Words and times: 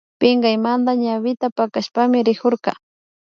Pinkaymanta 0.21 0.91
ñawita 1.03 1.47
pakashpami 1.57 2.17
rikurka 2.27 2.71